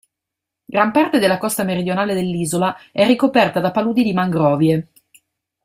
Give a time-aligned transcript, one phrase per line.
[0.67, 4.87] Gran parte della costa meridionale dell'isola è ricoperta da paludi di mangrovie.